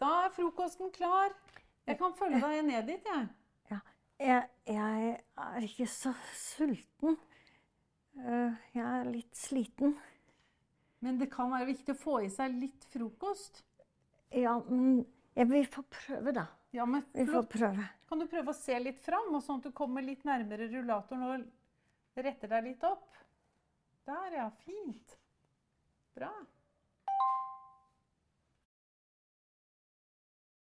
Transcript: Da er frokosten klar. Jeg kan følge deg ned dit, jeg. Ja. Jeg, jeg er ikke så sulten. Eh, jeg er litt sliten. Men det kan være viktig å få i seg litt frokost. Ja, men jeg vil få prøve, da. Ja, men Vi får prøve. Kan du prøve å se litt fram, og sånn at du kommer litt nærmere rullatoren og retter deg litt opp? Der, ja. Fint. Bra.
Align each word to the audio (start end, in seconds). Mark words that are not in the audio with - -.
Da 0.00 0.10
er 0.26 0.34
frokosten 0.36 0.90
klar. 0.92 1.32
Jeg 1.86 1.98
kan 2.00 2.14
følge 2.18 2.40
deg 2.42 2.64
ned 2.66 2.90
dit, 2.90 3.06
jeg. 3.06 3.28
Ja. 3.70 3.78
Jeg, 4.18 4.48
jeg 4.66 5.12
er 5.46 5.66
ikke 5.68 5.86
så 5.90 6.12
sulten. 6.34 7.16
Eh, 8.16 8.56
jeg 8.74 8.84
er 8.84 9.08
litt 9.08 9.36
sliten. 9.36 9.94
Men 11.04 11.20
det 11.20 11.28
kan 11.32 11.52
være 11.52 11.68
viktig 11.70 11.94
å 11.94 12.00
få 12.00 12.18
i 12.24 12.30
seg 12.32 12.56
litt 12.58 12.86
frokost. 12.92 13.62
Ja, 14.34 14.56
men 14.68 15.04
jeg 15.36 15.48
vil 15.52 15.68
få 15.70 15.84
prøve, 15.92 16.32
da. 16.34 16.46
Ja, 16.74 16.84
men 16.88 17.04
Vi 17.14 17.24
får 17.28 17.46
prøve. 17.52 17.84
Kan 18.08 18.20
du 18.20 18.26
prøve 18.28 18.52
å 18.52 18.56
se 18.56 18.76
litt 18.80 18.98
fram, 19.04 19.30
og 19.36 19.44
sånn 19.44 19.62
at 19.62 19.68
du 19.68 19.76
kommer 19.76 20.04
litt 20.04 20.26
nærmere 20.28 20.68
rullatoren 20.72 21.24
og 21.28 22.24
retter 22.24 22.50
deg 22.52 22.66
litt 22.70 22.84
opp? 22.88 23.06
Der, 24.08 24.36
ja. 24.40 24.50
Fint. 24.64 25.16
Bra. 26.16 26.32